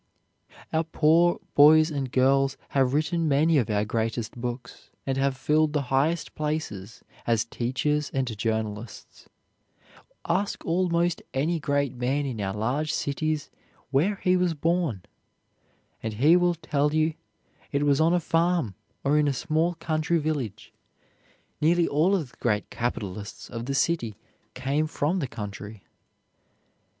Our 0.73 0.83
poor 0.83 1.39
boys 1.53 1.91
and 1.91 2.11
girls 2.11 2.57
have 2.69 2.95
written 2.95 3.27
many 3.27 3.59
of 3.59 3.69
our 3.69 3.85
greatest 3.85 4.31
books, 4.35 4.89
and 5.05 5.15
have 5.15 5.37
filled 5.37 5.73
the 5.73 5.81
highest 5.93 6.33
places 6.33 7.03
as 7.27 7.45
teachers 7.45 8.09
and 8.11 8.35
journalists. 8.35 9.29
Ask 10.27 10.65
almost 10.65 11.21
any 11.35 11.59
great 11.59 11.93
man 11.93 12.25
in 12.25 12.41
our 12.41 12.55
large 12.55 12.91
cities 12.91 13.51
where 13.91 14.15
he 14.23 14.35
was 14.35 14.55
born, 14.55 15.03
and 16.01 16.15
he 16.15 16.35
will 16.35 16.55
tell 16.55 16.95
you 16.95 17.13
it 17.71 17.83
was 17.83 18.01
on 18.01 18.15
a 18.15 18.19
farm 18.19 18.73
or 19.03 19.19
in 19.19 19.27
a 19.27 19.33
small 19.33 19.75
country 19.75 20.17
village. 20.17 20.73
Nearly 21.61 21.87
all 21.87 22.15
of 22.15 22.31
the 22.31 22.37
great 22.37 22.71
capitalists 22.71 23.51
of 23.51 23.67
the 23.67 23.75
city 23.75 24.15
came 24.55 24.87
from 24.87 25.19
the 25.19 25.27
country. 25.27 25.83